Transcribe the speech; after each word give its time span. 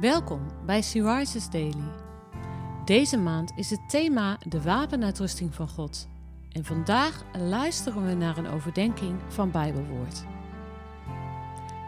Welkom 0.00 0.66
bij 0.66 0.82
Syriza's 0.82 1.50
Daily. 1.50 1.92
Deze 2.84 3.16
maand 3.16 3.52
is 3.56 3.70
het 3.70 3.88
thema 3.88 4.38
de 4.48 4.62
wapenuitrusting 4.62 5.54
van 5.54 5.68
God. 5.68 6.08
En 6.50 6.64
vandaag 6.64 7.24
luisteren 7.32 8.06
we 8.06 8.14
naar 8.14 8.36
een 8.36 8.46
overdenking 8.46 9.20
van 9.32 9.50
Bijbelwoord. 9.50 10.24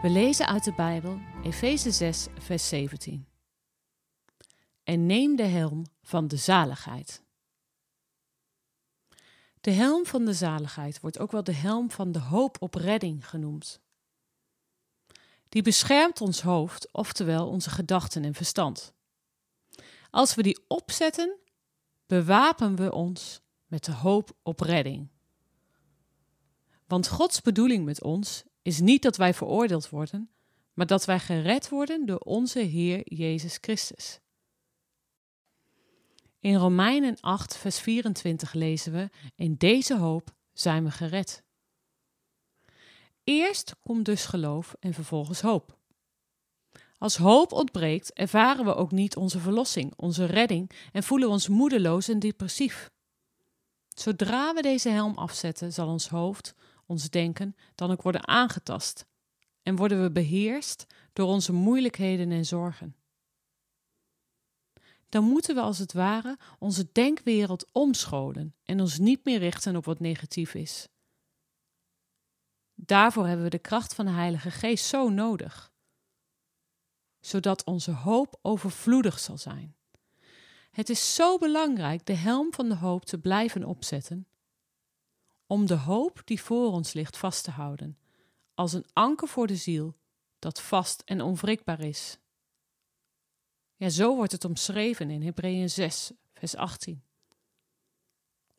We 0.01 0.09
lezen 0.09 0.47
uit 0.47 0.63
de 0.63 0.73
Bijbel 0.73 1.19
Efeze 1.43 1.91
6, 1.91 2.27
vers 2.39 2.67
17. 2.67 3.27
En 4.83 5.05
neem 5.05 5.35
de 5.35 5.45
helm 5.45 5.85
van 6.01 6.27
de 6.27 6.37
zaligheid. 6.37 7.23
De 9.61 9.71
helm 9.71 10.05
van 10.05 10.25
de 10.25 10.33
zaligheid 10.33 10.99
wordt 10.99 11.19
ook 11.19 11.31
wel 11.31 11.43
de 11.43 11.53
helm 11.53 11.91
van 11.91 12.11
de 12.11 12.19
hoop 12.19 12.57
op 12.59 12.75
redding 12.75 13.29
genoemd. 13.29 13.81
Die 15.49 15.61
beschermt 15.61 16.21
ons 16.21 16.41
hoofd, 16.41 16.91
oftewel 16.91 17.47
onze 17.47 17.69
gedachten 17.69 18.23
en 18.23 18.33
verstand. 18.33 18.93
Als 20.09 20.35
we 20.35 20.43
die 20.43 20.59
opzetten, 20.67 21.37
bewapenen 22.05 22.75
we 22.75 22.91
ons 22.91 23.41
met 23.65 23.85
de 23.85 23.91
hoop 23.91 24.31
op 24.43 24.59
redding. 24.59 25.09
Want 26.87 27.07
Gods 27.07 27.41
bedoeling 27.41 27.85
met 27.85 28.03
ons 28.03 28.43
is 28.61 28.79
niet 28.79 29.01
dat 29.01 29.17
wij 29.17 29.33
veroordeeld 29.33 29.89
worden, 29.89 30.29
maar 30.73 30.85
dat 30.85 31.05
wij 31.05 31.19
gered 31.19 31.69
worden 31.69 32.05
door 32.05 32.19
onze 32.19 32.59
Heer 32.59 33.13
Jezus 33.13 33.57
Christus. 33.61 34.19
In 36.39 36.55
Romeinen 36.55 37.19
8, 37.19 37.57
vers 37.57 37.79
24 37.79 38.53
lezen 38.53 38.91
we: 38.91 39.09
In 39.35 39.55
deze 39.55 39.97
hoop 39.97 40.35
zijn 40.53 40.83
we 40.83 40.91
gered. 40.91 41.43
Eerst 43.29 43.75
komt 43.83 44.05
dus 44.05 44.25
geloof 44.25 44.75
en 44.79 44.93
vervolgens 44.93 45.41
hoop. 45.41 45.77
Als 46.97 47.17
hoop 47.17 47.51
ontbreekt, 47.51 48.13
ervaren 48.13 48.65
we 48.65 48.75
ook 48.75 48.91
niet 48.91 49.15
onze 49.15 49.39
verlossing, 49.39 49.93
onze 49.95 50.25
redding 50.25 50.71
en 50.91 51.03
voelen 51.03 51.27
we 51.27 51.33
ons 51.33 51.47
moedeloos 51.47 52.07
en 52.07 52.19
depressief. 52.19 52.91
Zodra 53.87 54.53
we 54.53 54.61
deze 54.61 54.89
helm 54.89 55.17
afzetten, 55.17 55.73
zal 55.73 55.87
ons 55.87 56.07
hoofd, 56.09 56.55
ons 56.85 57.09
denken, 57.09 57.55
dan 57.75 57.91
ook 57.91 58.01
worden 58.01 58.27
aangetast 58.27 59.05
en 59.63 59.75
worden 59.75 60.01
we 60.01 60.11
beheerst 60.11 60.85
door 61.13 61.27
onze 61.27 61.53
moeilijkheden 61.53 62.31
en 62.31 62.45
zorgen. 62.45 62.95
Dan 65.09 65.23
moeten 65.23 65.55
we 65.55 65.61
als 65.61 65.77
het 65.77 65.93
ware 65.93 66.37
onze 66.59 66.89
denkwereld 66.91 67.67
omscholen 67.71 68.55
en 68.63 68.79
ons 68.79 68.97
niet 68.97 69.25
meer 69.25 69.39
richten 69.39 69.75
op 69.75 69.85
wat 69.85 69.99
negatief 69.99 70.53
is. 70.53 70.87
Daarvoor 72.87 73.25
hebben 73.25 73.43
we 73.43 73.49
de 73.49 73.59
kracht 73.59 73.93
van 73.93 74.05
de 74.05 74.11
Heilige 74.11 74.51
Geest 74.51 74.85
zo 74.85 75.09
nodig, 75.09 75.71
zodat 77.19 77.63
onze 77.63 77.91
hoop 77.91 78.39
overvloedig 78.41 79.19
zal 79.19 79.37
zijn. 79.37 79.75
Het 80.71 80.89
is 80.89 81.15
zo 81.15 81.37
belangrijk 81.37 82.05
de 82.05 82.13
helm 82.13 82.53
van 82.53 82.69
de 82.69 82.75
hoop 82.75 83.05
te 83.05 83.19
blijven 83.19 83.63
opzetten, 83.63 84.27
om 85.47 85.65
de 85.65 85.75
hoop 85.75 86.21
die 86.25 86.41
voor 86.41 86.71
ons 86.71 86.93
ligt 86.93 87.17
vast 87.17 87.43
te 87.43 87.51
houden, 87.51 87.97
als 88.53 88.73
een 88.73 88.85
anker 88.93 89.27
voor 89.27 89.47
de 89.47 89.55
ziel 89.55 89.97
dat 90.39 90.61
vast 90.61 91.01
en 91.05 91.21
onwrikbaar 91.21 91.79
is. 91.79 92.17
Ja, 93.75 93.89
zo 93.89 94.15
wordt 94.15 94.31
het 94.31 94.45
omschreven 94.45 95.09
in 95.09 95.21
Hebreeën 95.21 95.69
6, 95.69 96.11
vers 96.33 96.55
18. 96.55 97.03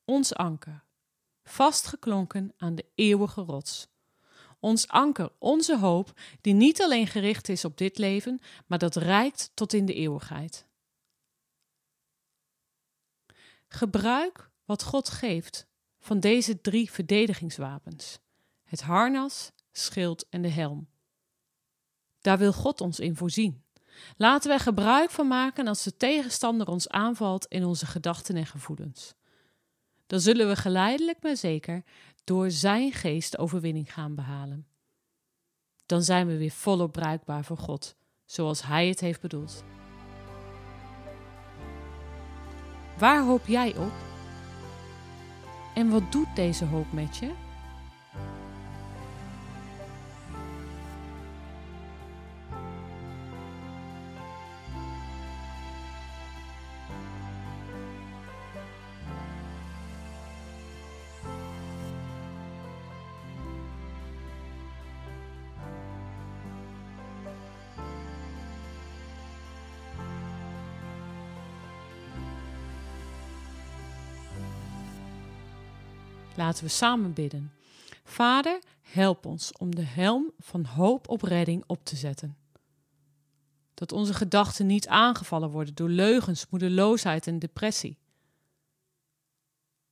Ons 0.04 0.34
anker, 0.34 0.84
vastgeklonken 1.42 2.52
aan 2.56 2.74
de 2.74 2.86
eeuwige 2.94 3.40
rots 3.40 3.88
ons 4.60 4.88
anker, 4.88 5.30
onze 5.38 5.78
hoop, 5.78 6.20
die 6.40 6.54
niet 6.54 6.82
alleen 6.82 7.06
gericht 7.06 7.48
is 7.48 7.64
op 7.64 7.78
dit 7.78 7.98
leven, 7.98 8.40
maar 8.66 8.78
dat 8.78 8.96
reikt 8.96 9.50
tot 9.54 9.72
in 9.72 9.86
de 9.86 9.94
eeuwigheid. 9.94 10.66
Gebruik 13.68 14.50
wat 14.64 14.82
God 14.82 15.08
geeft 15.08 15.66
van 15.98 16.20
deze 16.20 16.60
drie 16.60 16.91
verdedigingswapens: 16.91 18.18
het 18.64 18.80
harnas, 18.80 19.52
schild 19.72 20.28
en 20.28 20.42
de 20.42 20.48
helm. 20.48 20.88
Daar 22.20 22.38
wil 22.38 22.52
God 22.52 22.80
ons 22.80 23.00
in 23.00 23.16
voorzien. 23.16 23.62
Laten 24.16 24.48
wij 24.48 24.58
gebruik 24.58 25.10
van 25.10 25.28
maken 25.28 25.66
als 25.66 25.82
de 25.82 25.97
tegenstander 25.97 26.68
ons 26.68 26.88
aanvalt 26.88 27.47
in 27.47 27.64
onze 27.64 27.86
gedachten 27.86 28.36
en 28.36 28.47
gevoelens. 28.47 29.14
Dan 30.08 30.20
zullen 30.20 30.48
we 30.48 30.56
geleidelijk 30.56 31.22
maar 31.22 31.36
zeker 31.36 31.82
door 32.24 32.50
Zijn 32.50 32.92
geest 32.92 33.38
overwinning 33.38 33.92
gaan 33.92 34.14
behalen. 34.14 34.66
Dan 35.86 36.02
zijn 36.02 36.26
we 36.26 36.36
weer 36.36 36.50
volop 36.50 36.92
bruikbaar 36.92 37.44
voor 37.44 37.56
God, 37.56 37.96
zoals 38.24 38.62
Hij 38.62 38.88
het 38.88 39.00
heeft 39.00 39.20
bedoeld. 39.20 39.64
Waar 42.98 43.24
hoop 43.24 43.47
jij 43.47 43.76
op? 43.76 43.92
En 45.74 45.91
wat 45.91 46.12
doet 46.12 46.36
deze 46.36 46.64
hoop 46.64 46.92
met 46.92 47.16
je? 47.16 47.47
Laten 76.38 76.65
we 76.65 76.71
samen 76.71 77.12
bidden. 77.12 77.53
Vader, 78.04 78.62
help 78.81 79.26
ons 79.26 79.53
om 79.53 79.75
de 79.75 79.82
helm 79.82 80.32
van 80.38 80.65
hoop 80.65 81.09
op 81.09 81.22
redding 81.22 81.65
op 81.66 81.84
te 81.84 81.97
zetten. 81.97 82.37
Dat 83.75 83.93
onze 83.93 84.15
gedachten 84.15 84.66
niet 84.66 84.88
aangevallen 84.88 85.50
worden 85.50 85.75
door 85.75 85.88
leugens, 85.88 86.47
moedeloosheid 86.50 87.27
en 87.27 87.38
depressie. 87.38 87.98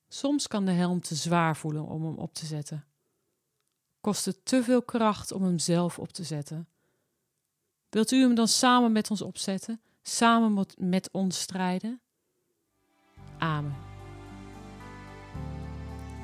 Soms 0.08 0.46
kan 0.46 0.64
de 0.64 0.70
helm 0.70 1.00
te 1.00 1.14
zwaar 1.14 1.56
voelen 1.56 1.84
om 1.84 2.04
hem 2.04 2.16
op 2.16 2.34
te 2.34 2.46
zetten. 2.46 2.84
Kost 4.00 4.24
het 4.24 4.44
te 4.44 4.62
veel 4.62 4.82
kracht 4.82 5.32
om 5.32 5.42
hem 5.42 5.58
zelf 5.58 5.98
op 5.98 6.12
te 6.12 6.24
zetten. 6.24 6.68
Wilt 7.88 8.10
u 8.10 8.20
hem 8.20 8.34
dan 8.34 8.48
samen 8.48 8.92
met 8.92 9.10
ons 9.10 9.22
opzetten, 9.22 9.80
samen 10.02 10.66
met 10.76 11.08
ons 11.12 11.40
strijden? 11.40 12.00
Amen. 13.38 13.85